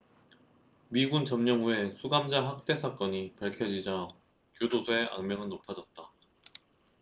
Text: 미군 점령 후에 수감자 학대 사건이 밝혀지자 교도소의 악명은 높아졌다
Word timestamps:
미군 0.89 1.25
점령 1.27 1.61
후에 1.63 1.91
수감자 1.95 2.43
학대 2.43 2.75
사건이 2.75 3.35
밝혀지자 3.35 4.07
교도소의 4.59 5.09
악명은 5.11 5.49
높아졌다 5.49 6.09